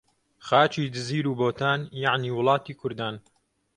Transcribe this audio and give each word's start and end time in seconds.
خاکی 0.47 0.85
جزیر 0.95 1.25
و 1.31 1.37
بۆتان، 1.39 1.79
یەعنی 2.05 2.29
وڵاتی 2.37 2.73
کوردان 2.81 3.15